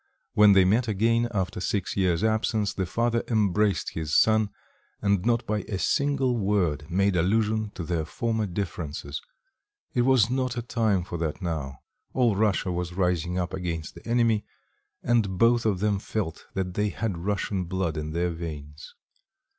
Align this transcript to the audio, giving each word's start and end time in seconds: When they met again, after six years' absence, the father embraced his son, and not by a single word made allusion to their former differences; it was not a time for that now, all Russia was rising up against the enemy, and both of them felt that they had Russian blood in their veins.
When 0.33 0.53
they 0.53 0.65
met 0.65 0.87
again, 0.87 1.27
after 1.31 1.59
six 1.61 1.95
years' 1.95 2.23
absence, 2.23 2.73
the 2.73 2.87
father 2.87 3.21
embraced 3.27 3.91
his 3.91 4.15
son, 4.15 4.49
and 4.99 5.23
not 5.27 5.45
by 5.45 5.59
a 5.69 5.77
single 5.77 6.39
word 6.39 6.89
made 6.89 7.15
allusion 7.15 7.69
to 7.75 7.83
their 7.83 8.05
former 8.05 8.47
differences; 8.47 9.21
it 9.93 10.01
was 10.01 10.27
not 10.27 10.57
a 10.57 10.63
time 10.63 11.03
for 11.03 11.19
that 11.19 11.39
now, 11.39 11.81
all 12.13 12.35
Russia 12.35 12.71
was 12.71 12.93
rising 12.93 13.37
up 13.37 13.53
against 13.53 13.93
the 13.93 14.03
enemy, 14.07 14.43
and 15.03 15.37
both 15.37 15.67
of 15.67 15.81
them 15.81 15.99
felt 15.99 16.47
that 16.55 16.73
they 16.73 16.89
had 16.89 17.19
Russian 17.19 17.65
blood 17.65 17.95
in 17.95 18.09
their 18.11 18.31
veins. 18.31 18.95